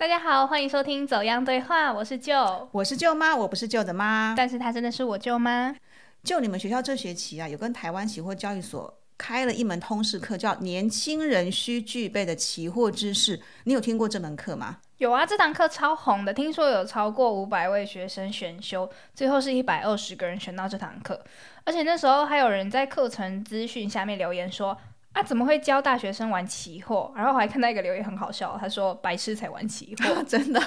[0.00, 4.32] 大家好，欢迎收听《走样对话》，我是舅，我是舅妈，我不是舅的妈。
[4.34, 5.76] 但是她真的是我舅妈。
[6.24, 13.36] 就你们学校这学期啊，有跟台湾期货交易所开了一门通识课，叫《年轻人需具备的期货知识》。
[13.64, 14.78] 你有听过这门课吗？
[14.96, 21.22] 有啊，这堂课超红的，听说有超过五百位学生选修，最后是一百二十个人选到这堂课，
[21.64, 24.78] 而且那时候还有人在课程资讯下面留言说。
[25.12, 27.12] 啊，怎么会教大学生玩期货？
[27.16, 30.22] 然后我还看到一个留言很好笑，他说：“白痴才玩期货。
[30.24, 30.60] ”真的？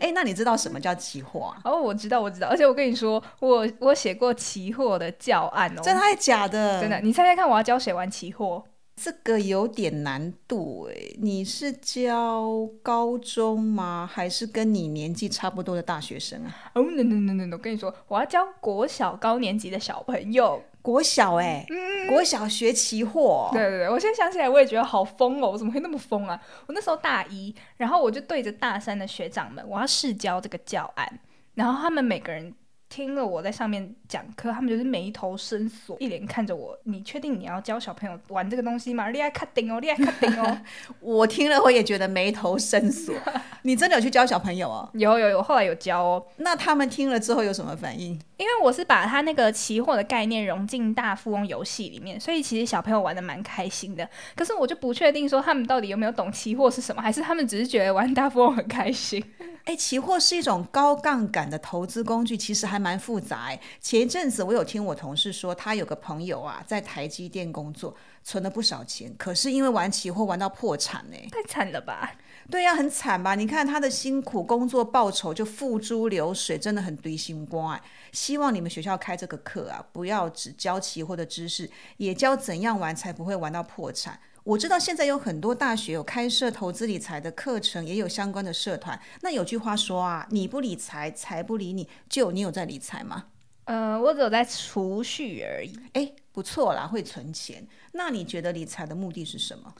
[0.00, 1.60] 哎，那你知道什么叫期货啊？
[1.64, 2.48] 哦，我知道，我知道。
[2.48, 5.82] 而且我跟你说，我我写过期货的教案哦。
[5.82, 6.80] 真的还是假的？
[6.80, 6.98] 真的。
[7.00, 8.64] 你猜猜看，我要教谁玩期货？
[9.02, 10.94] 这个有点难度哎。
[11.18, 14.06] 你是教高中吗？
[14.12, 16.70] 还是跟你年纪差不多的大学生啊？
[16.74, 17.56] 哦，no no no no no！
[17.56, 20.62] 我跟你说，我要教国小高年级的小朋友。
[20.82, 21.66] 国小哎，
[22.08, 26.40] 国小学期货，对对对，我现在想起来我也觉得好疯哦，我怎么会那么疯啊？
[26.66, 31.20] 我那时候大一，然后我就对着大三的学长们，我要试教这个教案，
[31.54, 32.54] 然后他们每个人。
[32.90, 36.76] 听了我在上面讲课，他们就是眉头深锁，一脸看着我。
[36.82, 39.08] 你确定你要教小朋友玩这个东西吗？
[39.10, 40.58] 厉害卡丁哦，厉害卡丁哦！
[40.98, 43.14] 我听了我也觉得眉头深锁。
[43.62, 44.90] 你真的有去教小朋友哦？
[44.94, 46.26] 有有有，后来有教哦。
[46.38, 48.18] 那他们听了之后有什么反应？
[48.38, 54.08] 因为我是把他那个期货的概念融进大富翁游戏里面，所以其实小朋友玩的蛮开心的。
[54.34, 59.22] 可是我就不确定说他们到底有没有懂期货是什么，还是他们只是觉得玩大富翁很开心。
[59.64, 63.44] 哎，期货是一种高杠杆的投资工具，其实还蛮复杂。
[63.44, 67.94] 哎，前一阵子我有听我同事说，他有个朋友啊，在台积电工作，
[68.24, 72.12] 存了不少钱，可是因为玩期货玩到破产呢，太惨了吧？
[72.50, 73.34] 对呀，很惨吧？
[73.34, 77.72] 你看他的辛苦工作报酬就付诸流水，真的很堆心光。
[77.72, 77.80] 哎，
[78.12, 84.18] 希望你们学校开这个课啊，不要只教期货的知识，也教怎样玩才不会玩到破产。
[84.44, 88.98] 我知道现在有很多大学有开设投资理财的课程，也有相关的社团。
[89.20, 91.88] 那有句话说啊，你不理财，财不理你。
[92.08, 93.26] 就你有在理财吗？
[93.64, 95.78] 呃，我只有在储蓄而已。
[95.92, 97.66] 哎，不错啦，会存钱。
[97.92, 99.74] 那你觉得理财的目的是什么？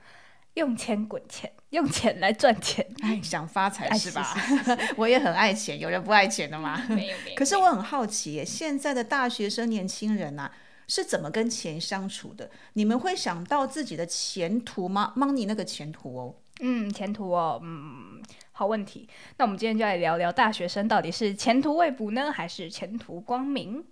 [0.55, 2.87] 用钱滚钱，用钱来赚钱。
[3.01, 4.37] 哎，想发财是吧？
[4.97, 6.85] 我也很爱钱，有人不爱钱的吗？
[6.89, 7.35] 没有没有。
[7.39, 10.51] 可是我很好奇，现在的大学生年轻人呐。
[10.91, 12.51] 是怎么跟钱相处的？
[12.73, 18.21] 你们会想到自己的前途吗？Money 那个前途哦，嗯，前途哦，嗯，
[18.51, 19.09] 好问题。
[19.37, 23.85] 那我们今天就来聊聊大学生到底是前途未卜呢，还是前途光明？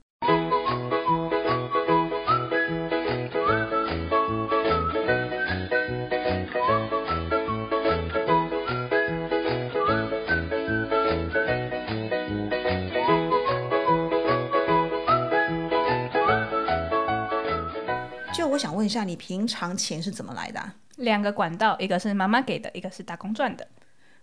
[18.59, 20.61] 我想问一下，你平常钱是怎么来的？
[20.97, 23.65] 两个管道，一个是妈妈给的，一个是打工赚的。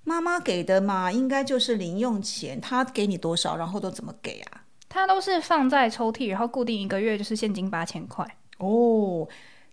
[0.04, 2.60] 妈妈给的嘛，应该就是零用钱。
[2.60, 4.66] 她给你多少，然后都怎么给啊？
[4.90, 8.28] 她都是放在抽屉，然后固定一个月就是现金八千块。
[8.58, 9.26] 哦，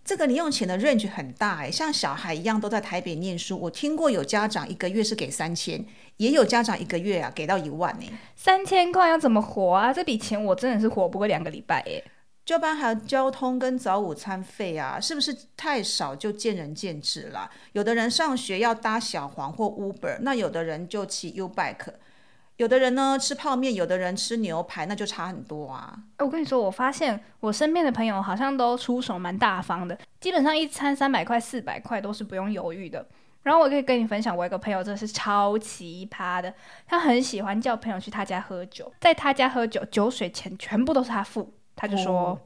[0.05, 3.59] 这个零用钱的 range 很大哎，像小孩一样都在台北念书。
[3.59, 5.85] 我听过有家长一个月是给三千，
[6.15, 8.05] 也有家长一个月啊给到一万呢。
[8.37, 9.91] 三千块要怎么活啊？
[9.91, 12.01] 这笔钱我真的是活不过两个礼拜哎。
[12.45, 17.49] 交班还有交通跟早午餐费啊，是不是太少就见仁见智了？
[17.71, 21.93] 有的人上学要搭小黄或 Uber，那有的人就骑 U Bike，
[22.57, 25.97] 有的人呢吃泡面，有的人吃牛排，那就差很多啊。
[26.19, 33.05] 我跟你说，我发现我身边的朋友好像都出手蛮大方的，基本上一餐三百块、四百块都是不用犹豫的。
[33.43, 36.53] 然后我可以跟你分享，我一个朋友真的是超奇葩的，
[36.85, 41.53] 他很喜欢叫朋友去他家喝酒，在他家喝酒，酒水钱全部都是他付。
[41.75, 42.39] 他就说：“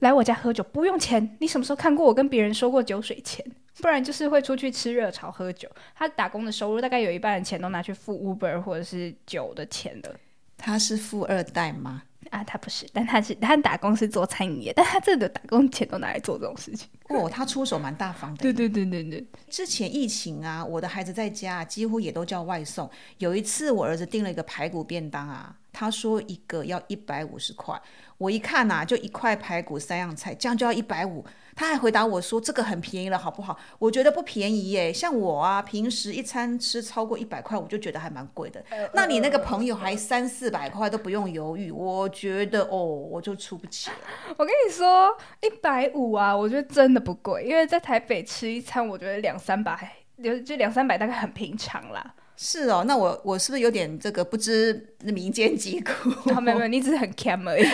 [0.00, 3.44] 来我家喝酒不用钱，你什么时候看过我跟别人收过酒水钱？
[3.80, 5.68] 不然就是会出去吃热炒喝酒。
[5.94, 10.14] 他打工的收入大概有一半的钱都拿去付 Uber 或者是酒的钱的。
[10.56, 12.02] 他是富二代吗？
[12.30, 16.88] 啊，他不是，但他是他打工是做餐饮业，但他这个打工钱都拿来做这种事情。
[17.08, 18.42] 哦，他出手蛮大方的。
[18.42, 19.26] 对对对对对。
[19.48, 22.88] 之前疫情啊，我的孩子在家几乎也都叫外送。
[23.18, 25.56] 有一次我儿子订了一个排骨便当啊。
[25.70, 27.80] 他说一个要一百五十块，
[28.16, 31.24] 我一看呐，就一块排骨三样菜，这样就要一百五。
[31.58, 33.58] 他还回答我说这个很便宜了，好不好？
[33.80, 34.92] 我觉得不便宜耶。
[34.92, 38.64] 像我啊，平时一餐吃超过一百块，我就觉得还蛮贵的。
[38.92, 43.96] 那你那个朋友还三四百块都不用犹豫，我觉得哦，我就出不起了。
[44.36, 45.10] 我跟你说，
[45.40, 52.14] 一百五啊，我觉得真的不贵，因为在台北吃一餐，我觉得两三百，就就两三百大概很平常啦。
[52.40, 56.08] 是哦，那我我是不是有点这个不知民间疾苦？
[56.40, 57.64] 没有没有，你只是很 cam 而已。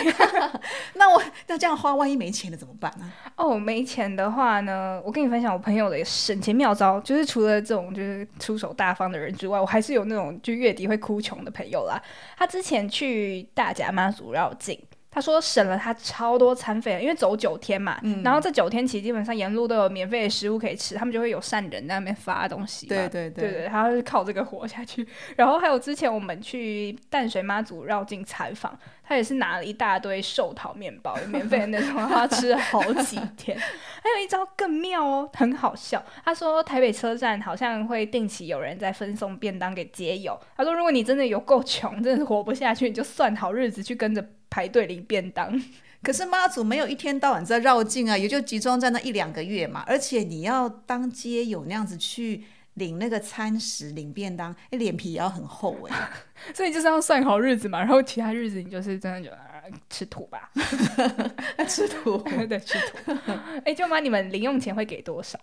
[0.95, 3.13] 那我那这样花，万一没钱了怎么办呢？
[3.35, 12.01] 哦，没钱的话呢，我跟你分享我朋友的省钱妙招，就是除了这种就是出手大方的人之外，我还是有那种就月底会哭穷的朋友啦。
[12.35, 14.79] 他之前去大甲妈祖绕境。
[15.15, 22.85] 他说省了他超多餐费，因为走九天嘛，然后这九天其实基本上沿路都有免费的食物可以吃，他们就会有善人在那边发东西。
[22.85, 25.07] 对对对对，他是靠这个活下去。
[25.37, 28.77] 然后还有之前我们去淡水妈祖绕境采访，
[29.07, 33.57] 他也是拿了一大堆寿桃面包，免费的那种，他吃了好几天。
[34.03, 36.03] 还有一招更妙哦，很好笑。
[36.25, 40.37] 他说台北车站好像会定期有人在分送便当给街友。
[40.57, 44.21] 他说如果你真的有够穷，真的是活不下去，你就算好日子去跟着。
[44.55, 45.61] 排队领便当，
[46.01, 49.83] 可是妈祖没有一天到晚在绕境啊，也就集中在那一两个月嘛。
[49.85, 56.09] 而且你要当街友那样子去领那个餐食、领便当，脸皮也要很厚哎。
[56.55, 59.35] 所以就是要算好日子嘛，然后其他日子你就是真的就
[59.89, 60.49] 吃土吧，
[61.67, 62.17] 吃土，
[62.47, 63.11] 对，吃土。
[63.65, 65.37] 哎，舅妈，你们零用钱会给多少？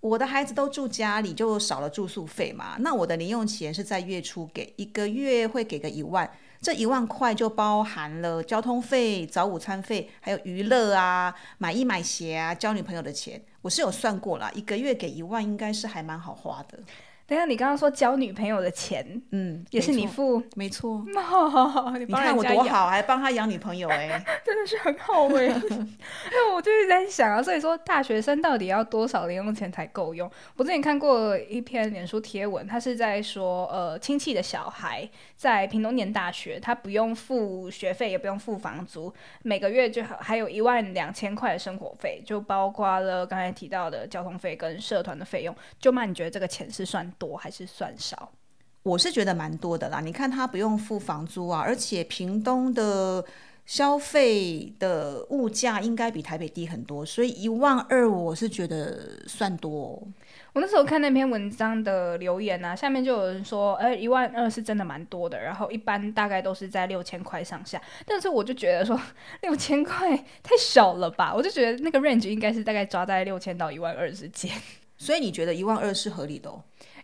[0.00, 2.76] 我的孩子都住家里，就少了住宿费嘛。
[2.80, 6.30] 那我的零用钱是在月初给，一个月会给个一万。
[6.64, 16.78] 这一万块就包含了交通费、早午餐费，还有娱乐啊、买衣买鞋啊、交女朋友的钱，我是有算过了，一个月给一万应该是还蛮好花的。
[17.26, 21.02] 等下，你刚刚说交女朋友的钱，嗯，也是你付，没错。
[21.08, 25.46] 你看我多好，还帮他养女朋友哎， 真的是很好哎。
[26.30, 30.30] 那我就是在想啊，所以说大学生到底要多少零用钱才够用？
[30.56, 45.54] 我之前看过一篇脸书贴文，他是在说，呃，亲戚的小孩在屏东念大学，他不用付学费，也不用付房租，每个月就还有一万两千块的生活费，就包括了刚才提到的交通费跟社团的费用。
[45.78, 47.04] 就妈，你觉得这个钱是算？
[47.18, 48.32] 多还是算少？
[48.82, 50.00] 我是觉得蛮多的啦。
[50.00, 53.24] 你看他不用付房租啊，而且屏东的
[53.66, 60.02] 消费的物价应该比台北低很多，所以一万二我是觉得算多。
[60.54, 65.42] 我那时候看那篇文章的留言啊，下面就有人说，哎，一万二是真的蛮多的。
[65.42, 68.98] 然后一般大概都是在六千块上下，但是我就觉得说
[69.42, 71.34] 六千块太少了吧？
[71.34, 74.48] 我就觉得那个 range 应该是大概抓在六千到一万二之间。
[74.96, 76.48] 所以你觉得一万二是合理的？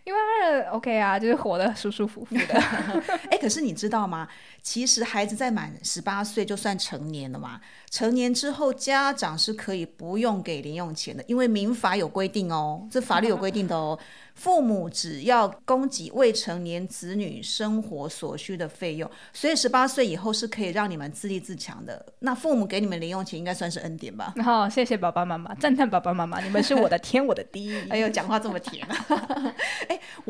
[0.05, 2.55] 一万二 OK 啊，就是活得舒舒服服的。
[3.31, 4.27] 哎，可是你知道吗？
[4.63, 7.61] 其实孩子在满十八岁就算成年了嘛。
[7.91, 13.99] 成年之后，家长是可以不用给零用钱的，因为民法有规定哦，这法律有规定的哦。
[14.33, 22.07] 父母只要供给未成年子女生活所需的费用，所以十八岁以后是可以让你们自立自强的。
[22.21, 24.33] 那父母给你们零用钱，应该算是恩典吧？
[24.43, 27.77] 好，谢谢爸爸妈妈，赞叹爸爸妈妈，你们是我的 天，我的地。
[27.91, 28.87] 哎呦，讲话这么甜。
[28.87, 29.55] 哎，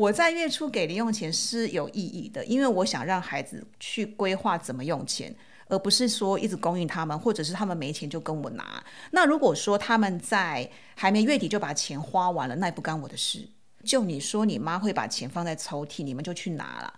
[0.01, 5.31] 我在月初给零用钱是有意义的，因为我想让孩子去规划怎么用钱，
[5.67, 8.83] 而不是说一直供应他们，或者是他们没钱就跟我拿。
[9.11, 13.47] 那如果说他们在还没月底就把钱花完了，那也不干我的事。
[13.83, 16.91] 就你说你妈会把钱放在抽屉，你们就去拿了。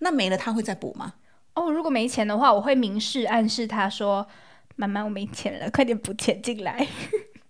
[0.00, 1.14] 那没了，他会再补吗？
[1.54, 4.26] 哦，如果没钱的话，我会明示暗示他说
[4.74, 6.84] ：“妈妈，我没钱了，快点补钱进来。”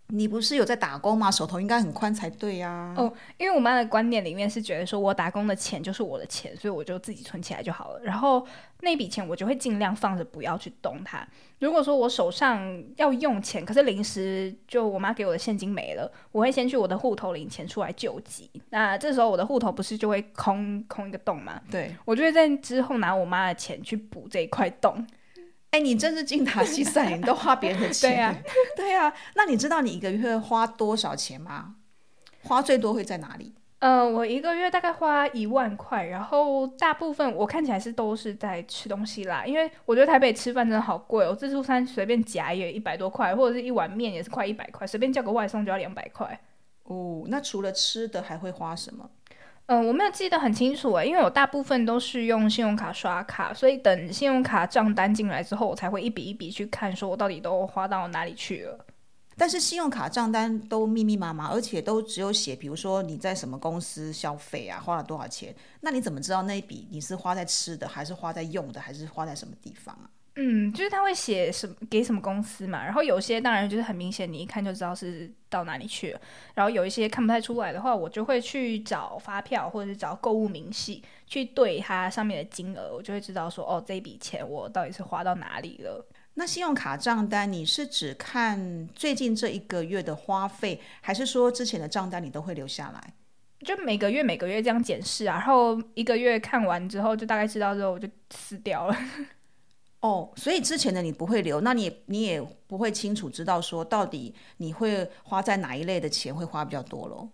[0.08, 1.30] 你不是有在打工吗？
[1.30, 2.94] 手头应该很宽才对呀。
[2.96, 8.00] 哦，因为我妈的观念里面是觉得说我打工的钱就是我的钱，所以我就自己存起来就好了。
[8.02, 8.46] 然后
[8.80, 11.26] 那笔钱我就会尽量放着，不要去动它。
[11.58, 18.50] 如果说我手上要用钱，可是临时就我妈给我的现金没了，我会先去我的户头领钱出来救急。
[18.70, 21.60] 那这时候我的户头不是就会空空一个洞吗？
[21.70, 25.06] 对，我就会在之后拿我妈的钱去补这一块洞。
[25.70, 28.10] 哎，你真是精打细算，你都花别人的钱。
[28.10, 28.36] 对呀，
[28.76, 29.14] 对呀。
[29.34, 31.74] 那你知道你一个月花多少钱吗？
[32.42, 33.54] 花最多会在哪里？
[33.80, 46.40] 呃，我一个月大概花一万块，然后大部分我看起来是都是在吃东西啦，因为我觉得台北吃饭真的好贵哦，自助餐随便夹也一百多块，或者是一碗面也是快一百块，随便叫个外送就要两百块。
[46.84, 49.08] 哦，那除了吃的还会花什么？
[49.68, 58.86] 嗯，我没有记得很清楚诶，因为我大部分都是用信用卡刷卡，所以等信用卡账单进来之后，我才会一笔一笔去看，说我到底都花到哪里去了。
[59.36, 70.08] 但是信用卡账单都密密麻麻，而且都只有写，比如说你在什么公司消费啊，花了多少钱，那你怎么知道那一笔你是花在吃的，还是花在用的，还是花在什么地方啊？
[70.40, 76.20] 嗯，就是他会写什么给什么公司嘛，然后有些当然就是很明显，你一看就知道是到哪里去了。
[76.54, 86.06] 然后有一些看不太出来的话，我就会去找发票或者是找购物明细去对它上面的金额，我就会知道说哦，这笔钱我到底是花到哪里了。
[86.34, 93.12] 那信用卡账单你是只看最近这一个月的花费，还是说之前的账单你都会留下来？
[93.66, 98.96] 就每个月每个月这样检视啊，然后一个月看完之后就大概知道之后我就撕掉了。
[100.00, 107.28] 哦，所以之前的你不会留，那你也你也不会清楚知道说到底你会花在哪一类的钱会花比较多咯。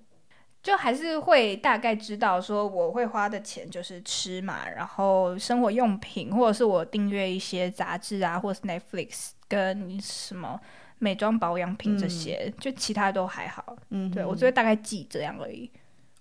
[0.63, 10.59] 就还是会大概知道说我会花的钱就是吃嘛，然后生活用品，或者是我订阅一些杂志啊，或者是 Netflix 跟什么
[10.99, 13.77] 美妆保养品这些，就其他都还好。
[13.91, 15.71] 嗯，对我就会大概记这样而已。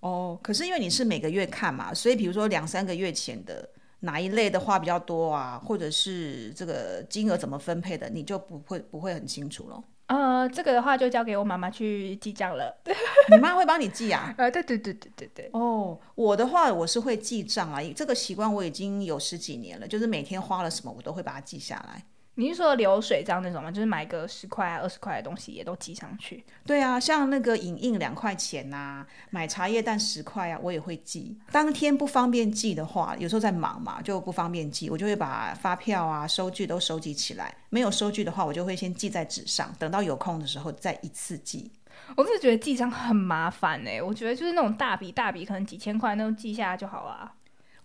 [0.00, 3.66] 哦，可是因为你是每个月看嘛，所以比如说两三个月前的
[4.04, 9.82] 哪一类的花比较多啊，或者是这个金额怎么分配的，你就不会不会很清楚了。
[10.06, 12.76] 呃，这个的话就交给我妈妈去记账了。
[13.32, 14.34] 你妈会帮你记啊？
[14.36, 15.50] 呃，对对对对对对。
[15.54, 22.04] 哦，我的话我是会记账啊，这个习惯我已经有十几年了，就是每天花了什么我都会把它记下来。
[22.36, 23.70] 你是说流水账那种吗？
[23.70, 26.44] 就是买个十块、二十块的东西也都记上去。
[26.66, 31.38] 对啊，像那个影印两块钱呐，买茶叶蛋十块啊，我也会记。
[31.52, 37.54] 当天不方便记的话，有时候在忙嘛，就不方便记，我就会把发票啊、收据都收集起来。
[37.70, 41.70] 没有收据的话，我就会先记在纸上，等到有空的时候再一次记。
[42.16, 47.32] 我是觉得记账很麻烦哎，我觉得就是那种大笔大笔，可能几千块那种记下来就好了。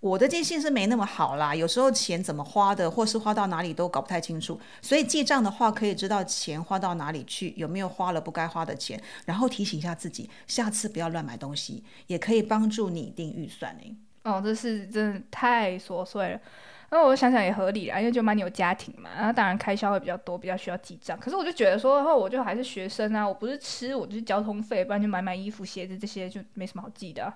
[0.01, 4.59] 我的记性是没那么好啦，有时候钱怎么花的，或是花到哪里都搞不太清楚。
[4.81, 13.97] 所以记账的话，可以知道钱花到哪里去，有没有花了不该花的钱，然后提醒一下自己，下次不要乱买东西，也可以帮助拟定预算呢。
[14.23, 16.39] 哦，这是真的太琐碎了。
[16.91, 21.19] 那我想想也合理啦，因为就蛮有家庭嘛，然后当然开销会比较多，比较需要记账。
[21.19, 27.31] 可是我就觉得说，后我就还是学生啊，我不是吃，我就是交通费，不然就买买衣服、鞋子这些，就没什么好记的。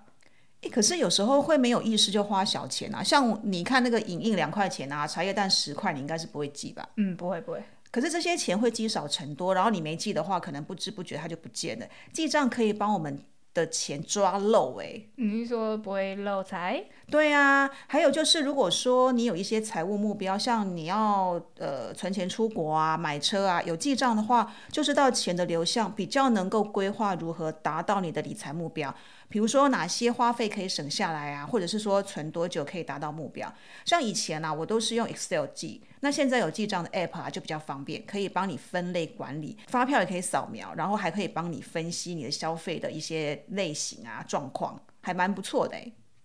[0.71, 6.87] 可是有时候会没有意识就花小钱啊，像你看那个影印两块钱啊，茶叶蛋十块，你应该是不会记吧？
[6.97, 7.63] 嗯，不会不会。
[7.91, 11.85] 可是这些钱会积少成多，然后你没记的话，可能不知不觉它就不见了。
[12.11, 14.99] 记账可以帮我们的钱抓漏哎。
[15.17, 16.83] 你是说不会漏财？
[17.11, 28.91] 对啊，还有就是如果说你有一些财务目标，像你要呃存钱出国啊、买车啊，有记账的话，就知道钱的流向，比较能够规划如何达到你的理财目标。
[29.29, 33.51] 比如说哪些花费可以省下来啊，或者是说存多久可以达到目标？
[33.85, 45.77] 像以前呢，我都是用 Excel 记，那现在有记账的 App 啊，就比较方便，可以帮你分类管理，发票也可以扫描，然后还可以帮你分析你的消费的一些类型啊状况，还蛮不错的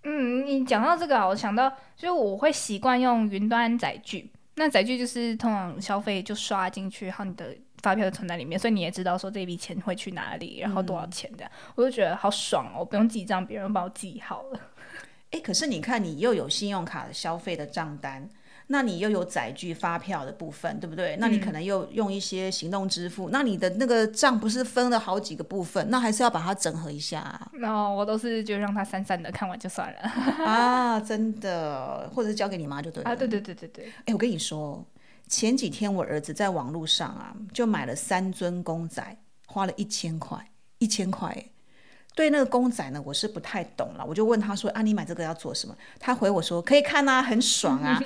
[0.05, 7.57] 嗯，你讲到这个啊，我想到就是我会习惯用云端载具，那载具就是通常消费就刷进去，然后你的。
[7.83, 14.61] 发票存在里面，所以你也知道说这笔钱会去哪里，然后多少钱的，我就觉得好爽哦，不用记账，别人帮我记好了。
[15.31, 18.27] 哎，可是你看，你又有信用卡的消费的账单，
[18.69, 21.17] 那你又有载具发票的部分，对不对？
[21.21, 27.39] 那你可能又用一些行动支付，那你的那个账不是分了好几个部分，那还是要把它整合一下。
[27.53, 30.01] 那我都是就让它散散的看完就算了
[30.47, 33.11] 啊，真的，或者是交给你妈就对了。
[33.11, 33.93] 啊，对对对对对。
[34.07, 34.83] 哎，我跟你说。
[35.29, 39.17] 前几天我儿子在网络上啊，就买了三尊公仔，
[39.47, 41.45] 花了一千块，一千块。
[42.15, 48.03] 对那个公仔呢，我是不太懂了，我就问他说：“啊，你买这个要做什么？”他回我说：“可以看啊，很爽啊。”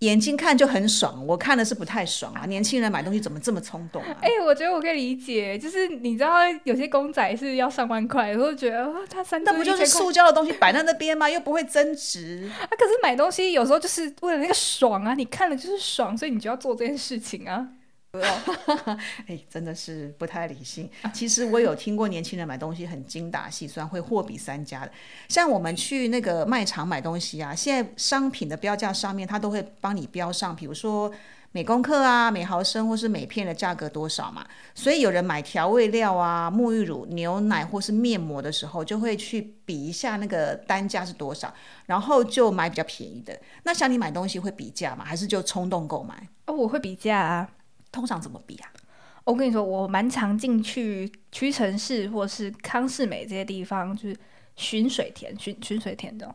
[0.00, 0.08] 哎。
[0.08, 2.46] 眼睛看就很爽，我看的是不太爽啊。
[2.46, 4.16] 年轻人买东西怎么这么冲动啊？
[4.22, 11.28] 哎，我觉得我可以理解，就是你知道有些公仔是要上万块，我就觉得它三那不就是塑胶的东西摆在那边吗？
[11.28, 12.64] 又不会增值啊。
[12.70, 17.68] 可是买东西有时候就是为了那个爽啊，你看了就是爽，所以你就要做这件事情啊。
[19.26, 20.88] 哎，真的是不太理性。
[21.12, 24.92] 其实我有听过年轻人买东西很精打细算，会货比三家的。
[25.28, 31.10] 像我们去那个卖场买东西啊，现在商品的标价上面，它都会帮你标上，比如说
[31.52, 34.46] 每公克啊、每毫升或是每片的价格多少嘛。
[34.74, 41.52] 所以有人买调味料啊、沐浴乳、牛奶或是面膜的时候，就会去比一下那个单价是多少，
[41.86, 43.38] 然后就买比较便宜的。
[43.64, 45.04] 那像你买东西会比价吗？
[45.04, 46.28] 还是就冲动购买？
[46.46, 47.48] 哦，我会比价啊。
[47.90, 48.72] 通常怎么比啊？
[49.24, 54.16] 我跟你说，我蛮常进去屈臣氏或是康士美这些地方，就是
[54.56, 56.34] 寻水田、寻寻水田的。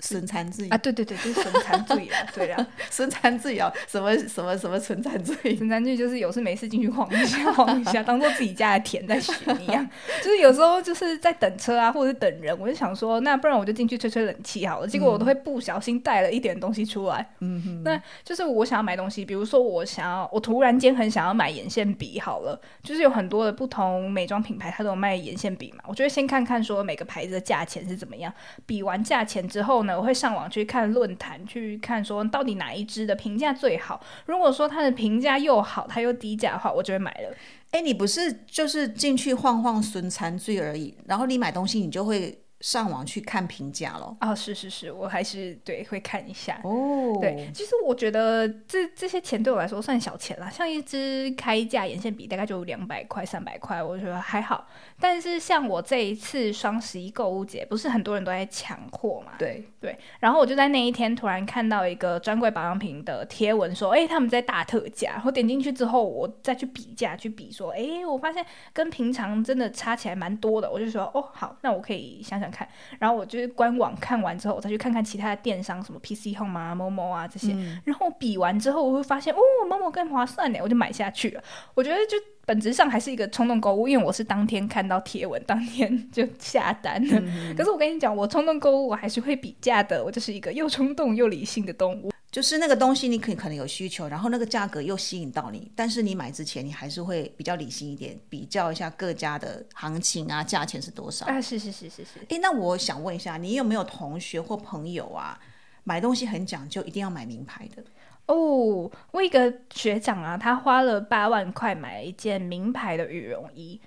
[0.00, 5.56] 损残罪啊，对对对，就是损残罪啊，对啊， 损残罪啊，什么什么什么存残罪？
[5.56, 9.88] 存残罪就是有事没事进去晃一下，晃一下，当做自己家的田在巡一样。
[10.22, 14.86] 就是有时候就是在等车啊，或者是等人，我就想说，那不然我就进去吹吹冷气好了。
[14.86, 17.26] 结果我都会不小心带了一点东西出来。
[17.40, 25.82] 嗯哼，那就是我想要买东西，比如说我想要，我突然间很想要买眼线笔好了，就是有很多的不同美妆品牌，它都有卖眼线笔嘛。
[25.86, 28.30] 我就会先看看说每个牌子的价钱是怎么样，
[28.66, 29.85] 比完价钱之后。
[29.94, 34.00] 我会上网去看论坛，去看说到底哪一只的评价最好。
[34.24, 37.36] 如果说它的评价又好，它又低价的话，我就会买了。
[37.72, 42.42] 哎，你不是就是进去晃晃孙残醉而已，然后你买东西你就会。
[42.60, 44.16] 上网去看评价咯。
[44.20, 47.18] 啊，是是是，我还是对会看一下哦。
[47.20, 54.66] 对，其实我觉得这这些钱对我来说算小钱啦，像一支开价眼线笔大概就两百块、三百块，我觉得还好。
[54.98, 59.32] 但是像我这一次双十一购物节，不是很多人都在抢货嘛？
[59.38, 59.98] 对对。
[60.20, 77.54] 然后我就在那一天突然看到一个专柜保养品的贴文，说：“哎，他们在大特价。”我点进去之后，我再去比价，去比说：“哎，我发现跟平常真的差起来蛮多的。”我就说：“哦，好，那我可以想想看。”然后我就是官网看完之后，我再去看看其他的电商，什么 PC Home 啊、某某啊这些。
[77.84, 79.38] 然后比完之后，我会发现哦，
[79.68, 81.42] 某某更划算呢，我就买下去了。
[81.74, 82.16] 我觉得就。
[82.46, 87.20] 本质上还是一个冲动购物，因为我是当天看到贴文，当天 就下单了。
[87.56, 90.04] 可是我跟你讲，我冲动购物，我还是会比价的。
[90.04, 92.12] 我就是一个又冲动又理性的动物。
[92.36, 101.40] 就是那个东西，你可可能有需求，然后那个价格又吸引到你，但是你买之前，你还是会比较理性一点，比较一下各家的行情啊，价钱是多少啊？
[101.40, 102.20] 是是是是是。
[102.28, 105.40] 哎，那我想问一下，你有没有同学或朋友啊，
[105.84, 107.82] 买东西很讲究，一定要买名牌的？
[108.26, 113.80] 哦，我一个学长啊，他花了八万块买了一件名牌的羽绒衣。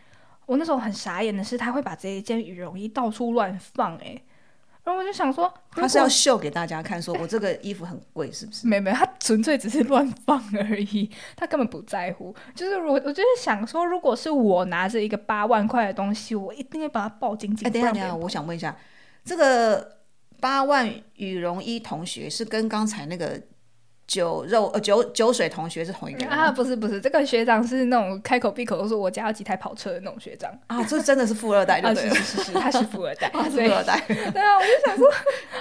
[0.48, 4.20] 我那时候很傻眼的是，他会把这一件羽绒衣到处乱放，哎，
[4.90, 8.66] 然后我就想说，他是要秀给大家看，说我这个衣服很贵，是不是？
[8.66, 12.36] 没没，他纯粹只是乱放而已，他根本不在乎。
[12.56, 17.68] 就是我，我就是想说，如果是我拿着一个八万块的东西，我一定会把它抱紧紧。
[17.68, 18.76] 哎，等下等一下，我想问一下，
[19.24, 20.00] 这个
[20.40, 23.40] 八万羽绒衣同学是跟刚才那个？
[24.10, 26.52] 酒肉呃酒酒水同学是同一个啊？
[26.52, 34.04] 不是不是，这个学长是那种开口闭口都说我家有几台跑车的那种学长啊，这真的是富二代， 对是是是，他是富二代， 他是富二代。
[34.08, 35.06] 对啊，我就想说，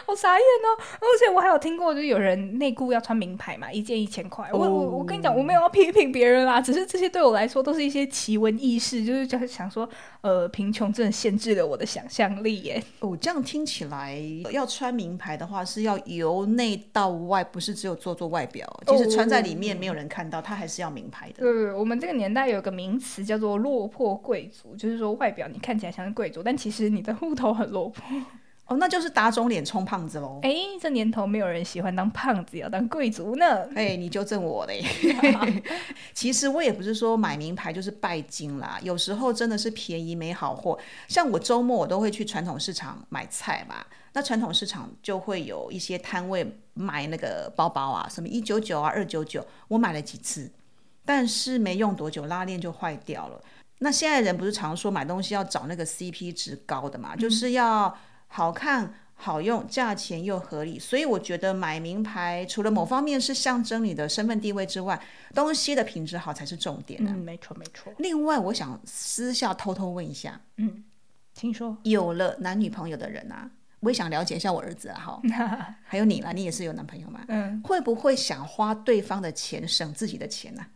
[0.06, 0.68] 好傻眼哦！
[0.94, 4.48] 而且我还有听过，就是有人内裤要穿名牌嘛，一件一千块。
[4.50, 9.86] 我我我跟你讲，我没有要批评别人啦，只是这些对我来说都是一些奇闻异事，就是就是想说，
[10.22, 12.82] 呃，贫穷真的限制了我的想象力耶。
[13.00, 14.18] 哦，这样听起来
[14.50, 18.37] 要穿名牌的话，是要由内到外，不是只有做做外。
[18.38, 21.42] 外表其实穿在里面没有人看到，它还是要名牌的。
[21.42, 28.04] 对，我们这个年代有个名词叫做“落魄贵族”，就是说外表你看起来像是贵族，但其实你的户头很落魄。
[28.66, 30.38] 哦，那就是打肿脸充胖子喽。
[30.42, 33.66] 哎，这年头没有人喜欢当胖子，要当贵族呢。
[33.74, 34.84] 哎，你纠正我嘞。
[36.14, 40.78] 其实我也不是说买名牌就是拜金啦，有时候真的是便宜没好货。
[41.08, 43.76] 像我周末我都会去传统市场买菜嘛。
[44.12, 50.50] 那传统市场就会有一些摊位卖那个包包啊，什么一九九啊、二九九，我买了几次，
[51.04, 53.40] 但是没用多久，拉链就坏掉了。
[53.80, 60.80] 那现在人不是常说买东西要找那个 CP 值高的嘛，就是要好看、好用、价钱又合理。
[60.80, 65.00] 所以我觉得买名牌，除了某方面是象征你的身份地位之外，
[65.32, 67.00] 东西的品质好才是重点。
[67.06, 67.92] 嗯，没错没错。
[67.98, 70.82] 另外，我想私下偷偷问一下，嗯，
[71.34, 73.48] 听说，有了男女朋友的人啊。
[73.80, 77.20] 我也想了解一下我儿子啊，哈， 还有你啦，你也是有男朋友嘛？
[77.28, 80.66] 嗯，会不会想花对方的钱省自己的钱呢？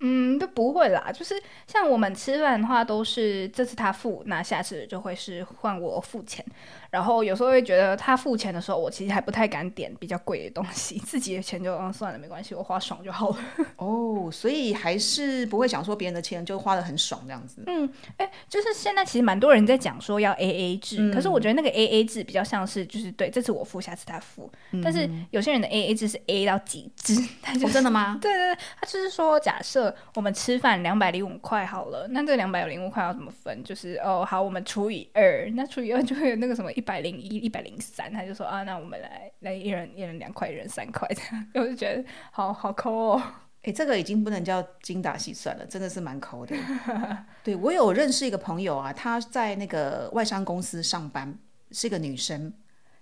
[0.00, 1.34] 嗯，都不会啦，就是
[1.66, 6.44] 像我们吃饭的话，都是这次他付，那下次就会是换我付钱。
[6.90, 13.36] 然后有时候会觉得他付钱的时候，我其实还不太敢点比较贵的东西， 自己的钱就嗯算了，没关系，我花爽就好了。
[13.76, 17.62] 哦，所以还是不会想说别人的钱就花的很爽这样子。
[17.66, 24.50] 嗯，哎，就是现在其实蛮多人在讲说要 A A 制，可是我觉得那个 A A 制比较像是就是对，这次我付，下次他付。
[24.82, 28.18] 但是有些人的 A A 制是 A 到极致，他就真的吗？
[28.22, 33.62] 对对对，他就是说假设我们吃饭两百零五块好了，那这两百零五块要怎么分？
[33.62, 36.72] 就是哦好，我们除以二，那除以二就会有那个什么。
[36.78, 43.22] 一百零一、一百零三，他就说啊，那我们来来一人一人两块，一人三块这样， 我就觉得好好抠哦。
[43.64, 46.54] 哎，这个已经不能叫精打细算了，真的是蛮抠的。
[47.42, 51.36] 对我有认识一个朋友啊，她在那个外商公司上班，
[51.72, 52.52] 是一个女生。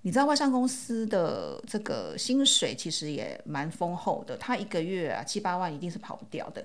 [0.01, 6.65] 你知道外商公司的这个薪水其实也蛮丰厚的，她一个月啊七八万一定是跑不掉的。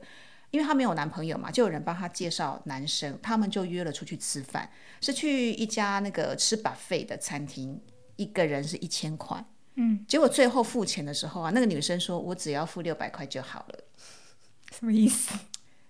[0.52, 4.70] 因为她没有男朋友嘛，就有人帮她介绍男生，他们就约了出去吃饭，
[5.02, 7.82] 是去一家那个吃 buffet 的餐厅，
[8.18, 9.44] 一个人是一千块，
[9.76, 13.80] 嗯，结果最后付钱的时候啊，那个女生说我只要付六百块就好了，
[14.78, 15.34] 什么意思？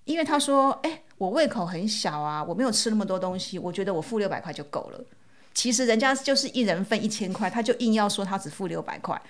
[0.06, 5.06] 因为她说，哎，我胃口很小啊，我没有吃那么多东西，我觉得我付六百块就够了。
[5.54, 9.22] 其实人家就是一人分一千块，她就硬要说她只付六百块。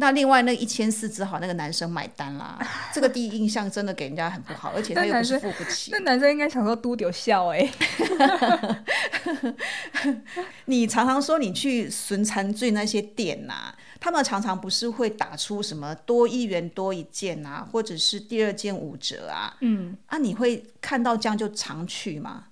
[0.00, 2.56] 那另外那一千四只好那个男生买单啦，
[2.94, 5.98] 这个第一印象真的给人家很不好，而且他又不是付不起那。
[6.00, 7.68] 男生应该想说嘟丢笑哎、
[10.66, 22.44] 你常常说你去巡餐最那些店呐、他们常常不是会打出什么多一元多一件啊，或者是第二件五折啊，嗯，啊，你会看到这样就常去吗？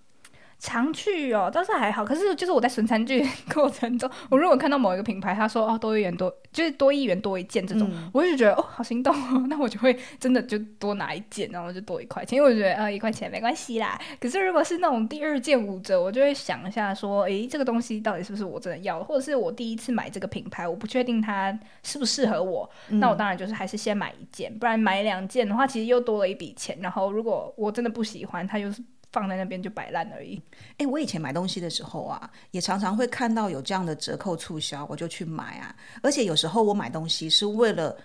[0.59, 2.05] 常去哦，倒是还好。
[2.05, 14.01] 可是就是我在损餐具过程中，我如果看到某一个品牌，他说哦多一元多，就是多一元多一件这种，我就觉得哦好心动哦，那我就会真的就多拿一件，然后就多一块钱，因为我觉得呃一块钱没关系啦。
[14.19, 26.79] 可是如果是那种第二件五折，我就会想一下说，诶这个东西到底是不是我真的要，或者是我第一次买这个品牌，我不确定它适不适合我，那我当然就是还是先买一件，不然买两件的话，其实又多了一笔钱。
[26.81, 28.83] 然后如果我真的不喜欢，它就是
[29.17, 30.39] 放在那边就摆烂而已。
[30.77, 35.75] 哎，我以前买东西的时候啊，也常常会看到有这样的折扣促销，我就去买啊。
[36.03, 37.97] 而且有时候我买东西是为了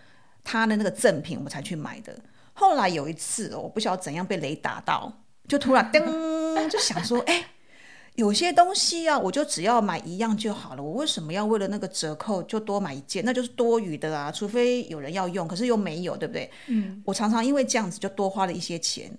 [0.41, 2.17] 它的那个赠品我才去买的。
[2.53, 5.11] 后来有一次、哦，我不晓得怎样被雷打到，
[5.49, 7.45] 就突然噔，就想说，哎，
[8.15, 13.25] 有些东西啊，我就只要买一样就好了，我为什么要为了那个折扣就多买一件？
[13.25, 16.49] 那就是多余的啊，除非有人要用，可是又没有，对不对？
[16.67, 19.11] 嗯，我常常因为这样子就多花了一些钱。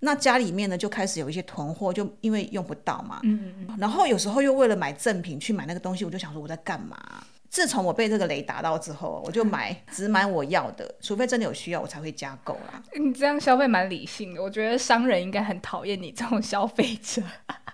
[0.00, 3.20] 那家里面呢，就开始有一些囤货，就因为用不到嘛。
[3.24, 6.96] 嗯嗯然后有时候又为了买赠品去买那个东西，我就想说我在干嘛？
[7.50, 12.82] 自从我被这个雷打到之后，我就买 只买我要的，除非真的有需要，我才会加购啦。
[12.98, 17.22] 你这样消费蛮理性的，我觉得商人应该很讨厌你这种消费者。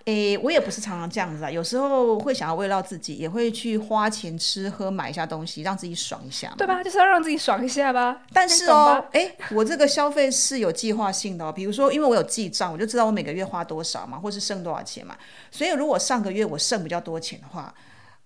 [0.04, 6.56] 诶，我也不是常常这样子啊，有时候会想要慰劳自己，也会去花钱吃喝买一下东西，让自己爽一下嘛。
[6.58, 6.82] 对吧？
[6.82, 8.20] 就是要让自己爽一下吧。
[8.32, 11.50] 但是哦，诶，我这个消费是有计划性的哦。
[11.50, 15.16] 比如说，因为我有记账，我就知道我每个月花多少嘛，或是剩多少钱嘛。
[15.50, 17.72] 所以，如果上个月我剩比较多钱的话，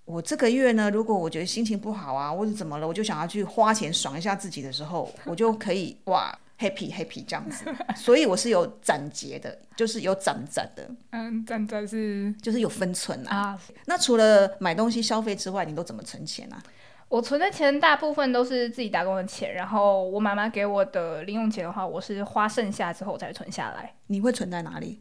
[0.04, 7.64] 我这个月呢，如果我觉得心情不好啊，或者怎么了，我就想要去花钱爽一下自己的时候，我就可以哇 happy happy 这样子。
[7.96, 13.36] 所以我是有攒节的，就是有攒攒的，嗯，真的是就是有分存啊。
[13.36, 16.62] 啊，那除了买东西消费之外，你都怎么存钱啊？
[17.08, 23.94] 我存的钱大部分都是自己打工的钱，然后我妈妈给我的零用钱的话，我是花剩下之后才存下来。
[24.08, 25.00] 你会存在哪里？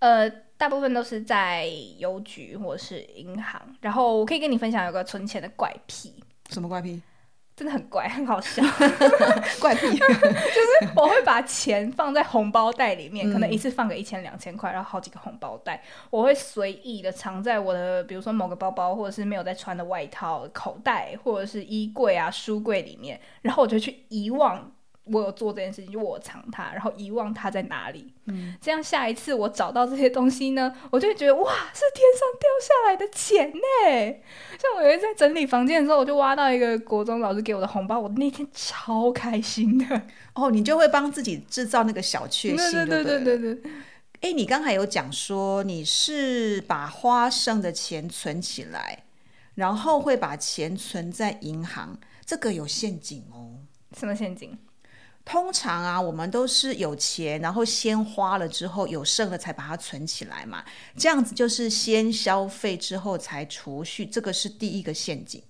[0.00, 0.28] 呃，
[0.58, 1.66] 大部分都是在
[1.98, 3.62] 邮局或者是银行。
[3.80, 6.12] 然后我可以跟你分享有个存钱的怪癖，
[6.50, 7.00] 什么怪癖？
[7.56, 8.62] 真的很怪， 很好笑。
[9.58, 9.86] 怪癖。
[9.96, 24.70] 就是我会把钱放在红包袋里面，可能一次放个一千两千块，然后好几个红包袋，我会随意的藏在我的，比如说某个包包，或者是没有在穿的外套口袋，或者是衣柜啊、书柜里面，然后我就去遗忘。
[25.06, 28.12] 我有做这件事情，就我藏它，然后遗忘它在哪里。
[28.26, 34.16] 嗯，这样下一次我找到这些东西呢， 我就会觉得哇，是天上掉下来的钱呢。
[34.58, 40.02] 像我有一次在整理房间的时候，我就挖到一个国中老师给我的红包，我那天超开心的。
[40.34, 43.72] 哦，你就会帮自己制造那个小确幸，对对对对对对。
[44.22, 49.04] 哎，你刚才有讲说你是把花剩的钱存起来，
[49.54, 53.60] 然后会把钱存在银行，这个有陷阱哦。
[53.96, 54.58] 什么陷阱？
[55.26, 60.64] 通常啊，我们都是有钱，然后先花了之后有剩了才把它存起来嘛。
[60.96, 65.42] 这样子就是先消费之后才储蓄，这个是第一个陷阱。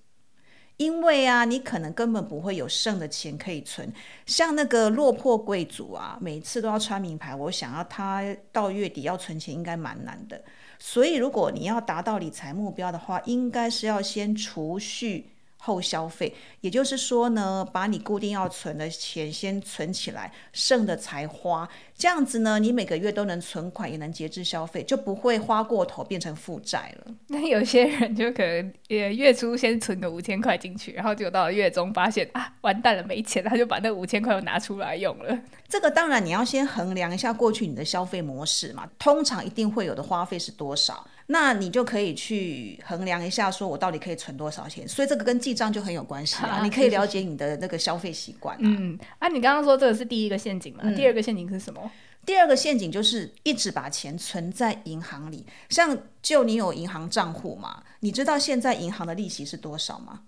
[0.77, 3.91] 因为啊，你可能根本不会有剩的钱可以存。
[4.25, 10.43] 像那个落魄贵族啊，每次都要穿名牌，我想要他到月底要存钱应该蛮难的。
[10.79, 15.36] 所以，如果你要达到理财目标的话，应该是要先储蓄。
[15.57, 21.67] 后消费，也就是说呢，把你固定要存的钱先存起来，剩的才花。
[21.95, 27.11] 这样子呢，你每个月都能存款，也能节制消费，就不会花过头变成负债了。
[27.27, 35.37] 那有些人就可能呃月初先存个五千块进去，然后就到了月中发现啊完蛋了没钱，他就把那五千块又拿出来用了。
[35.67, 44.87] 这个当然你要先衡量一下过去你的消费模式嘛，通常一定会有的花费是多少，那你就可以去衡量一下，说我到底可以存多少钱。
[44.87, 48.59] 所以这个跟记账就很有关系啊，啊你可以了解你的那个消费习惯啊。
[48.63, 50.89] 嗯，啊，你刚刚说这个是第一个陷阱嘛？
[50.93, 51.91] 第二个陷阱是什么？
[52.25, 57.83] 第二个陷阱就是一直把钱存在银行里，像就你有银行账户嘛？
[58.01, 60.21] 你知道现在银行的利息是多少吗？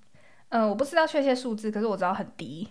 [0.49, 2.67] 嗯、我不知道确切数字，可是我知道很低。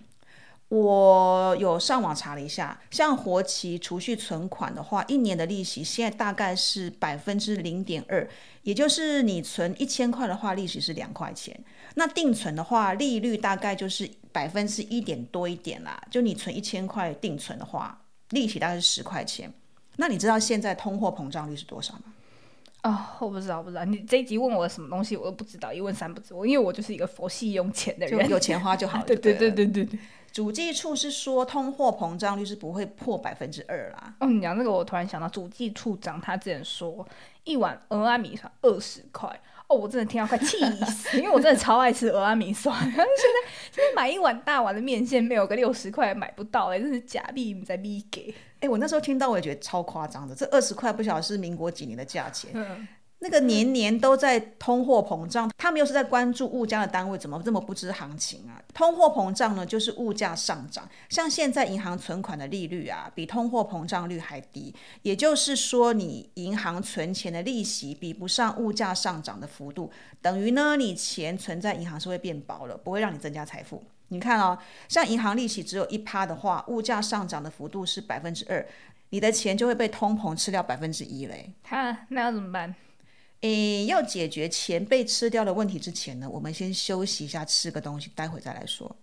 [0.68, 8.28] 我有上网查了一下，像活期储蓄存款的话，一年的利息现在大概是百分之零点二，
[8.62, 11.59] 也就是你存一千块的话，利息是两块钱。
[11.94, 15.98] 那定存的话，利率大概就是百分之一点多一点啦。
[16.11, 19.50] 就你存一千块定存的话，利息大概是十块钱。
[19.96, 22.02] 那你知道现在通货膨胀率是多少吗？
[22.83, 23.85] 哦，我不知道，不知道。
[23.87, 26.35] 你这一集问我什么东西，我都不知道，一问三不知。
[26.35, 29.04] 我因为我就是一个佛系用钱的人，就有钱花就好了。
[29.09, 29.98] 对对对对对对对。
[30.38, 34.14] 主计处是说通货膨胀率是不会破百分之二啦。
[34.20, 37.05] 哦，你讲这个，我突然想到，主计处长他之前说
[37.42, 39.29] 一碗俄阿米算二十块。
[39.66, 42.72] 哦，我真的听到快气死，因为我真的超爱吃俄阿米酸。
[42.87, 48.33] 现在现在买一碗大碗的面线，没有个六十块买不到哎，真是假币在逼给。
[48.61, 52.53] 哎，我那时候听到我也觉得超夸张的，这二十块不晓得是民国几年的价钱。
[52.55, 52.87] 嗯。
[53.20, 58.62] 那个年年都在通货膨胀，他们又是在关注物价的单位，怎么这么不知行情啊？
[58.72, 60.88] 通货膨胀呢，就是物价上涨。
[61.09, 69.90] 像现在银行存款的利率啊，比通货膨胀率还低，也就是说，你银行存钱的利息比不上物价上涨的幅度，
[70.22, 73.83] 等于呢，你钱存在银行是会变薄了，不会让你增加财富。
[74.11, 74.57] 你看哦，
[74.88, 78.64] 像银行利息只有一趴的话，物价上涨的幅度是百分之二，
[79.11, 81.52] 你的钱就会被通膨吃掉百分之一嘞。
[81.64, 82.74] 哈，那要怎么办？
[83.42, 88.96] 诶，要解决钱被吃掉的问题之前呢，我们先休息一下，吃个东西，待会再来说。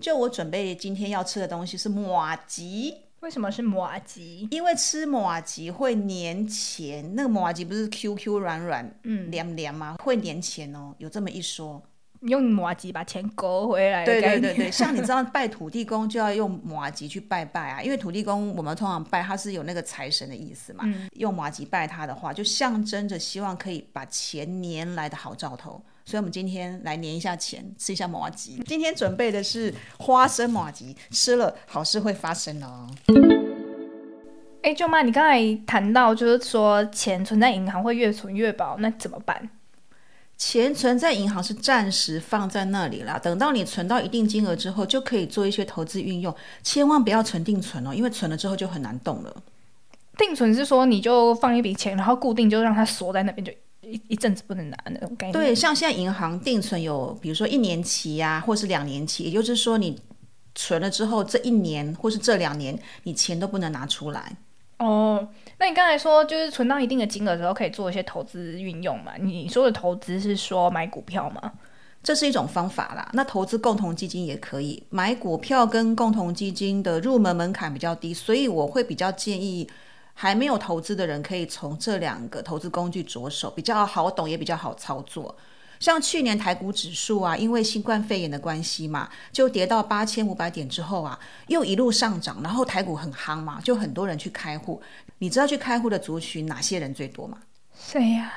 [0.00, 4.48] 就我准备今天要吃的东西是马吉，为什么是马吉？
[4.50, 9.96] 因为吃马吉会粘钱，那个马吉不是 Q Q 软软、嗯凉凉吗？
[10.02, 11.80] 会粘钱哦，有这么一说。
[12.22, 14.04] 用马吉把钱勾回来。
[14.04, 20.84] 对对对对，像你知道拜土地公就要用马吉去拜拜啊，因为土地公我们通常拜他是有那个财神的意思嘛。
[21.14, 25.82] 用马吉拜他的话，就象征着希望可以把钱年来的好兆头。
[26.04, 28.60] 所以我们今天来粘一下钱，吃一下马吉。
[28.66, 32.88] 今天准备的是花生马吉，吃了好事会发生哦。
[34.62, 39.48] 哎，舅妈，你刚才谈到就是说钱存在银行会越存越薄，那怎么办？
[40.44, 46.34] 钱存在银行是暂时放在那里啦，等到你存到一定金额之后，就可以做一些投资运用。
[46.64, 49.32] 千万不要存定存哦，因为存了之后就很难动了。
[50.18, 53.52] 定存是说你就放一笔钱，然后固定就让它锁在那边，就
[53.88, 55.32] 一一阵子不能拿那种概念。
[55.32, 59.96] 对，像现在银行定存有，比如说一年期呀，或是两年期，也就是说你
[60.56, 64.36] 存了之后，这一年或是这两年，你钱都不能拿出来。
[64.78, 65.28] 哦。
[65.58, 69.12] 那你刚才说，就是存到一定的金额之后，可以做一些投资运用嘛？
[69.18, 71.52] 你说的投资是说买股票吗？
[72.02, 73.08] 这是一种方法啦。
[73.12, 79.68] 那投资共同基金也可以，买股票跟共同基金的入门门槛比较低，所以我会比较建议
[80.14, 85.36] 还没有投资的人可以从这两个投资工具着手，比较好懂也比较好操作。
[85.82, 91.18] 像去年台股指数啊，因为新冠肺炎的关系嘛，就跌到八千五百点之后啊，
[91.48, 94.80] 又一路上涨，然后台股很夯嘛，就很多人去开户。
[95.18, 97.36] 你知道去开户的族群哪些人最多吗？
[97.76, 98.32] 谁呀？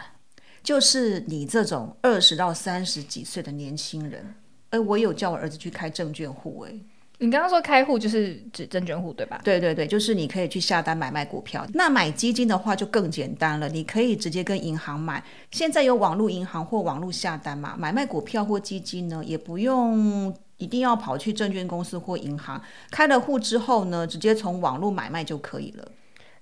[0.63, 4.34] 就是你这种二十到三十几岁的年轻人。
[4.71, 6.73] 哎，我有叫我儿子去开证券户，哎。
[7.19, 9.39] 你刚刚说开户就是指证券户对吧？
[9.43, 11.65] 对对对，就是你可以去下单买卖股票。
[11.73, 15.23] 那买基金的话就更简单了，你可以直接跟银行买。
[15.49, 17.73] 现在有网络银行或网络下单嘛？
[17.78, 22.62] 买卖股票或基金呢，也不用一定要跑去证券公司或银行。
[22.91, 25.88] 开了户之后呢，直接从网络买卖就可以了。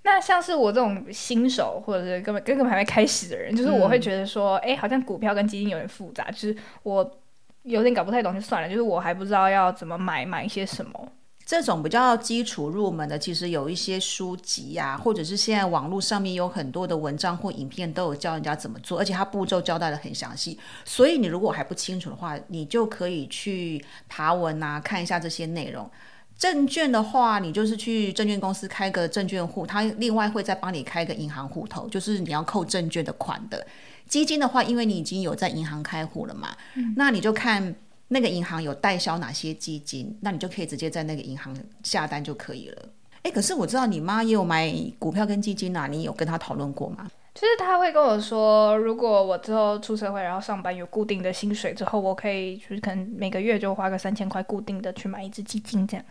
[0.02, 7.20] 那像是我这种新手或者是根本根本还没开始的人，就是我会觉得说，哎，好像股票跟基金有点复杂，就是我。
[7.64, 11.12] 有点搞不太懂就算了，就是我还不知道要怎么买，买一些什么。
[11.46, 20.58] 这种比较基础入门的，其实有一些书籍呀，或者是现在网络上面有很多的文章或影片都有教人家怎么做，而且它步骤交代的很详细。
[20.86, 25.90] 所以你如果还不清楚的话，你就可以去爬文啊，看一下这些内容。
[26.38, 33.66] 证券的话，你就是去证券公司开个证券户，他另外会再帮你开个银行户头，就是你要扣证券的款的。
[34.08, 36.56] 基金的话，因为你已经有在银行开户了嘛，
[36.96, 37.76] 那你就看
[38.10, 42.90] 那个银行有代销哪些基金，那你就可以直接在那个银行下单就可以了。
[43.24, 47.10] 哎，可是我知道你妈也有买股票跟基金啊，你有跟她讨论过吗？
[47.34, 56.06] 就是她会跟我说，如果我之后出社会，然后上班有固定的薪水之后，我可以就是可能每个月就花个三千块固定的去买一只基金这样。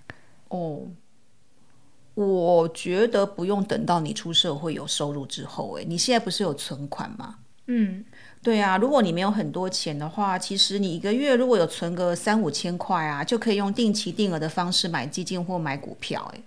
[0.49, 0.81] 哦，
[2.15, 7.37] 我觉得不用等到你出社会有收入之后，哎，你现在不是有存款吗？
[7.75, 8.05] 嗯，
[8.43, 16.31] 对啊，如果你没有很多钱的话，其实你一个月如果有存个三五千块啊，就可以用定期定额的方式买基金或买股票。
[16.35, 16.43] 诶，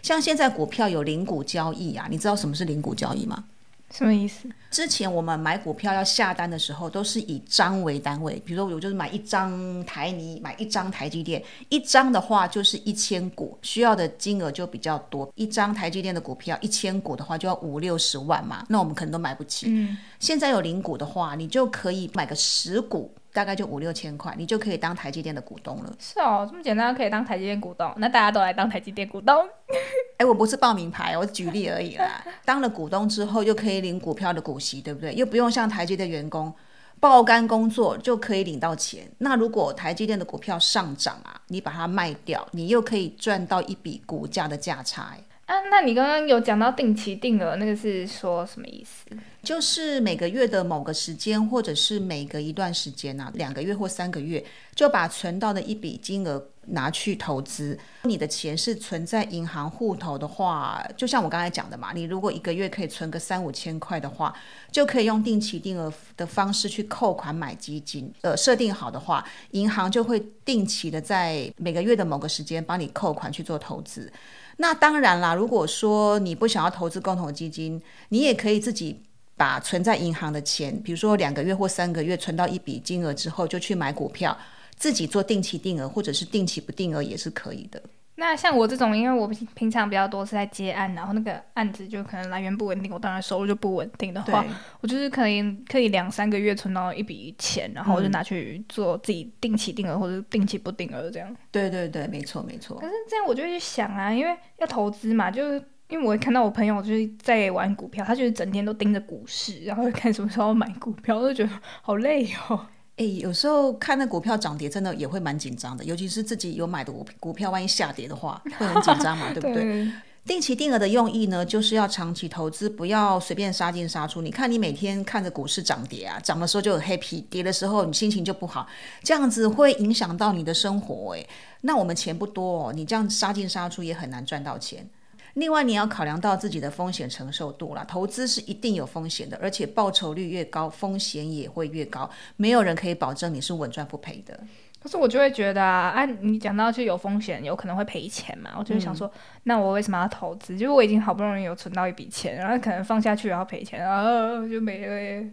[0.00, 3.46] 像现在股票有零股交易啊，你知道什么是零股交易吗？
[3.90, 4.48] 什么意思？
[4.70, 8.40] 之前我们买股票要下单的时候，都是以张为单位。
[8.46, 15.28] 比如说，我就是买一张台泥，买一张台积电，一张的话就是一千股，需要的金额就比较多。
[15.34, 19.66] 一张台积电的股票，一千股的话就要五六十万嘛，那我们可能都买不起。
[19.68, 25.92] 嗯，现在有零股的话，你就可以买个十股，大概就五六千块，你就可以当台积电的股东了。
[25.98, 29.46] 是哦，这么简单可以当台积电股东，那大家都来当台积电股东。
[30.18, 32.24] 哎，我不是报名牌，我举例而已啦。
[32.44, 35.14] 当了股东之后，又可以领股票的股息，对不对？
[35.14, 36.52] 又不用像台积的员工
[36.98, 39.10] 爆肝工作就可以领到钱。
[39.18, 45.16] 那如果台积电的股票上涨啊，你把它卖掉，你又可以赚到一笔股价的价差。
[45.46, 49.06] 啊，那你刚刚有讲到定期定额，那个是说什么意思？
[49.42, 57.78] 就是每个月的某个时间，或者是每隔一段时间呐，两个月或三个月，就把存到的一笔金额拿去投资。
[58.02, 64.34] 你的钱是存在银行户头的话，就像我刚才讲的嘛，你如果一个月可以存个三五千块的话，
[64.70, 68.12] 就可以用定期定额的方式去扣款买基金。
[68.20, 74.12] 呃，设定好的话，银行就会定期的在每个月的某个时间帮你扣款去做投资。
[74.58, 79.02] 那当然啦，如果说你不想要投资共同基金，你也可以自己
[79.40, 84.36] 把存在银行的钱，比如说两个月或三个月存到一笔金额之后，就去买股票，
[84.76, 87.82] 自己做定期定额或者是定期不定额也是可以的。
[88.16, 94.44] 那像我这种，因为我平平常比较多是在接案，然后那个案子就可能来源不稳定，我当然收入就不稳定的话，
[94.82, 101.34] 我就是可能可以两三个月存到一笔钱，然后我就拿去做自己定期定额或者定期不定额这样。
[101.50, 102.76] 对对对，没错没错。
[102.78, 111.50] 可是这样我就会去想啊，因为要投资嘛，就是因为我会看到我朋友就是在玩股票，他就是整天都盯着股市，然后看什么时候买股票，我就觉得
[111.82, 112.66] 好累哦。
[112.96, 119.90] 哎，有时候看那股票涨跌，真的也会蛮紧张的，尤其是自己有买的股股票，万一下跌的话，会很紧张嘛， 对不对？
[120.26, 124.20] 定期定额的用意呢，就是要长期投资，不要随便杀进杀出。
[124.20, 128.68] 你看，你每天看着股市涨跌啊，涨的时候就很 happy，跌的时候你心情就不好，
[129.02, 131.16] 这样子会影响到你的生活。
[131.16, 131.26] 哎，
[131.62, 134.86] 那我们钱不多，哦，你这样杀进杀出也很难赚到钱。
[135.34, 137.84] 另外，你要考量到自己的风险承受度啦。
[137.84, 142.08] 投资是一定有风险的，而且报酬率越高，风险也会越高。
[142.36, 144.38] 没有人可以保证你是稳赚不赔的。
[144.82, 148.52] 可是我就会觉得啊，啊，你讲到就有风险，有可能会赔钱嘛。
[148.58, 149.12] 我就会想说，
[149.44, 150.56] 那我为什么要投资？
[150.56, 155.30] 就是我已经好不容易有存到一笔钱，然后可能放下去然后赔钱然啊，就没了。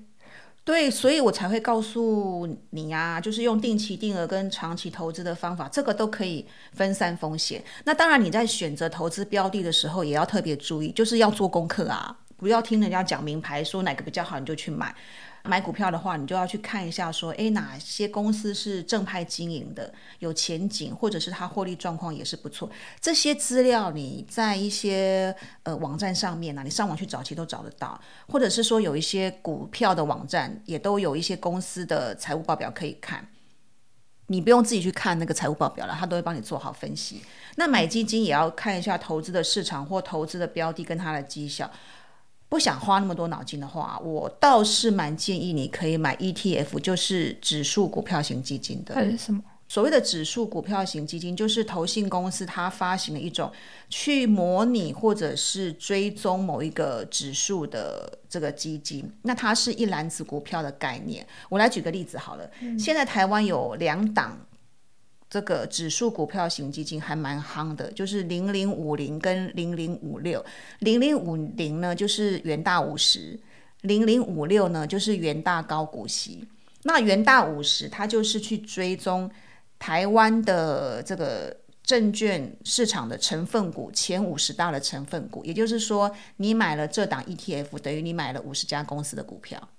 [0.68, 7.64] 对，所以我才会告诉你呀，就是用定期定额跟长期投资的方法，这个都可以分散风险。
[7.86, 14.94] 那当然，你在选择投资标的的时候，也要特别注意，就是要做功课啊，不要听人家讲名牌说哪个比较好，你就去买。
[15.48, 22.70] 买股票的话，你就要去看一下，说，诶，哪些公司是正派经营的，有前景，或者是它获利状况也是不错。
[23.00, 25.34] 这些资料你在一些
[25.64, 28.00] 呃网站上面呢，你上网去找，其实都找得到。
[28.28, 33.28] 或者是说，有一些股票的网站也都有一些公司的财务报表可以看。
[34.30, 37.22] 你不用自己去看那个财务报表了，他都会帮你做好分析。
[37.56, 41.72] 那买基金也要看一下投资的市场或投资的标的跟它的绩效。
[42.50, 48.96] 不想花那么多脑筋的话，我倒是蛮建议你可以买 ETF，就是指数股票型基金的。
[48.96, 49.42] 它是什么？
[49.70, 53.52] 所谓的指数股票型基金，就是投信公司它发行的一种
[53.90, 59.12] 去模拟或者是追踪某一个指数的这个基金。
[59.24, 61.28] 那它是一篮子股票的概念。
[61.50, 64.40] 我来举个例子好了，现在台湾有两档。
[65.30, 70.44] 这个指数股票型基金还蛮夯的，就是零零五零跟零零五六。
[70.80, 73.38] 零零五零呢就是元大五十，
[73.82, 76.48] 零零五六呢就是元大高股息。
[76.84, 79.30] 那元大五十它就是去追踪
[79.78, 89.70] 台湾的这个证券市场的成分股前五十大的成分股，也就是说你买了这档 ETF，等于你买了五十家公司的股票。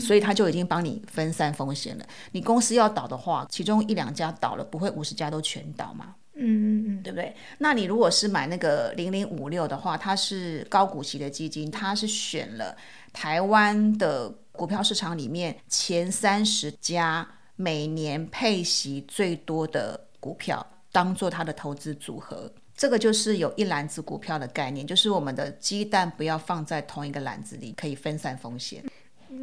[0.00, 2.06] 所以他就已经帮你分散风险了。
[2.32, 6.14] 你公司要倒的话，其中一两家倒了，不会五十家都全倒嘛？
[6.34, 7.34] 嗯嗯嗯，对不对？
[7.58, 12.76] 那你如果是买那个零零五六的话，它是高股息的基金，它是选了
[13.12, 22.48] 台湾的股票市场里面前三十家每年配息最多的股票，当做它的投资组合。
[22.76, 28.84] 这个就是有一篮子股票的概念，就是我们的鸡蛋不要放在同一个篮子里，可以分散风险。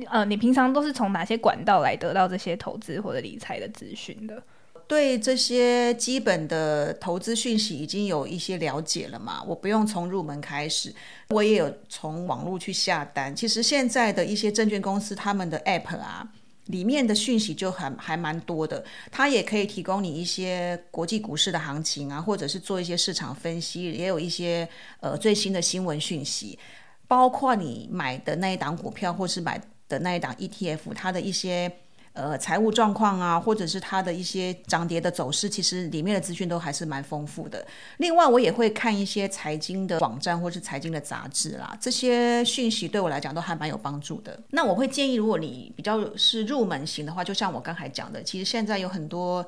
[0.10, 4.42] 呃，你平常都是从哪些管道来得到这些投资或者理财的资讯的？
[4.88, 9.42] 对这些基本的投资讯息已经有一些了解了嘛？
[9.44, 10.94] 我不用从入门开始，
[11.30, 13.36] 我也有从网络去下单。
[13.36, 16.28] 其实现在的一些证券公司他们的 App 啊，
[16.68, 24.68] 里面的讯息就很还蛮多的，它也可以提供你一些国际股市的行情啊，或者是做一些市场分析，也有一些
[25.00, 26.60] 呃最新的新闻讯息，
[27.08, 29.60] 包括你买的那一档股票或是买。
[29.88, 31.72] 的那一档 ETF，它的一些
[32.14, 37.66] 呃财务状况啊，或者是它的一些涨跌的走势，其实里面的资讯都还是蛮丰富的。
[37.98, 44.40] 另外，我也会看一些财经的网站或是财经的杂志啦，这些讯息对我来讲都还蛮有帮助的。
[44.52, 49.46] 那我会建议，如果你比较是入门型的话，就像我刚才讲的，其实现在有很多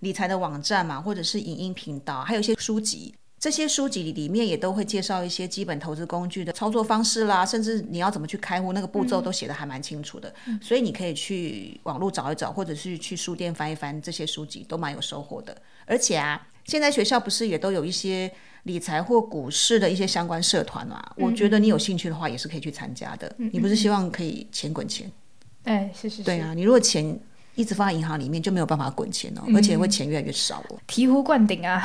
[0.00, 3.14] 理财的网站嘛，或者是影音频道，还有一些书籍。
[3.44, 10.34] 这些书籍里面也都会介绍一些基本投资工具的操作方式啦，甚至你要怎么去开户，那个步骤都写的还蛮清楚的。
[10.62, 15.54] 所以你可以去网络找一找，或者是去书店翻一翻，这些书籍都蛮有收获的。
[15.84, 21.12] 而且啊，现在学校不是也都有一些理财或股市的一些相关社团嘛？
[21.18, 23.30] 我觉得你有兴趣的话，也是可以去参加的。
[23.36, 25.12] 你不是希望可以钱滚钱？
[25.64, 26.22] 哎，是是是。
[26.22, 27.20] 对啊，你如果钱。
[27.54, 30.76] 一直放在银行里面就没有办法滚钱哦，而且会钱越来越少哦。
[30.88, 31.82] 醍醐灌顶啊！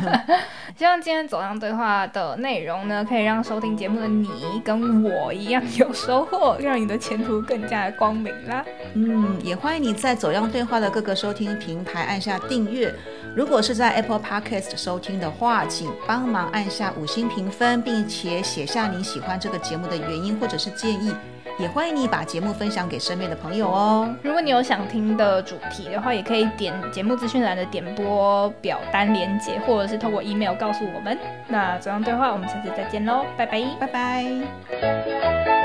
[0.76, 4.28] 希望今天走向对话的内容呢，可以让收听节目的你
[4.64, 8.64] 跟我一样有收获，让你的前途更加光明啦。
[8.94, 12.94] 嗯，也欢迎你在走向对话的各个收听平台按下订阅。
[13.34, 21.14] 如果是在 Apple Podcast 收听的话，请帮忙按下五星评分，并且写下你喜欢这个节目的原因或者是建议。
[21.58, 24.14] 也欢迎你把节目分享给身边的朋友哦。
[24.22, 31.16] 如果你有想听的主题的话，也可以点节目资讯栏的点播表单连接，或者是透过 email 告诉我们。
[31.48, 35.55] 那这样对话，我们下次再见喽，拜拜，拜拜。